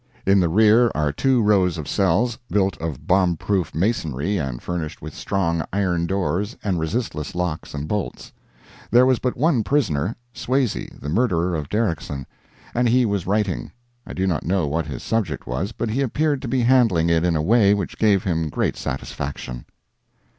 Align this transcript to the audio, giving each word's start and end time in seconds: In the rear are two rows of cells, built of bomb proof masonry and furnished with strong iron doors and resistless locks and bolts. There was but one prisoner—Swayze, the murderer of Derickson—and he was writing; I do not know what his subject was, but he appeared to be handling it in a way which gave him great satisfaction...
In 0.25 0.39
the 0.39 0.49
rear 0.49 0.91
are 0.95 1.11
two 1.11 1.43
rows 1.43 1.77
of 1.77 1.87
cells, 1.87 2.39
built 2.49 2.75
of 2.77 3.05
bomb 3.05 3.37
proof 3.37 3.75
masonry 3.75 4.37
and 4.39 4.59
furnished 4.59 4.99
with 4.99 5.13
strong 5.13 5.63
iron 5.71 6.07
doors 6.07 6.57
and 6.63 6.79
resistless 6.79 7.35
locks 7.35 7.75
and 7.75 7.87
bolts. 7.87 8.33
There 8.89 9.05
was 9.05 9.19
but 9.19 9.37
one 9.37 9.63
prisoner—Swayze, 9.63 10.99
the 10.99 11.09
murderer 11.09 11.53
of 11.53 11.69
Derickson—and 11.69 12.89
he 12.89 13.05
was 13.05 13.27
writing; 13.27 13.73
I 14.03 14.13
do 14.13 14.25
not 14.25 14.43
know 14.43 14.65
what 14.65 14.87
his 14.87 15.03
subject 15.03 15.45
was, 15.45 15.71
but 15.71 15.89
he 15.91 16.01
appeared 16.01 16.41
to 16.41 16.47
be 16.47 16.61
handling 16.61 17.07
it 17.11 17.23
in 17.23 17.35
a 17.35 17.43
way 17.43 17.75
which 17.75 17.99
gave 17.99 18.23
him 18.23 18.49
great 18.49 18.75
satisfaction... 18.77 19.65